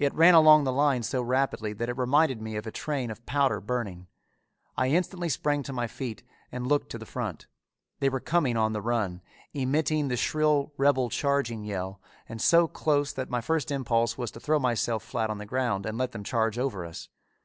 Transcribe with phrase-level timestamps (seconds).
[0.00, 3.24] It ran along the line so rapidly that it reminded me of a train of
[3.26, 4.08] powder burning.
[4.76, 7.46] I instantly sprang to my feet and looked to the front.
[8.00, 9.22] They were coming on the run,
[9.54, 14.40] emitting the shrill rebel charging yell, and so close that my first impulse was to
[14.40, 17.08] throw myself flat on the ground and let them charge over us.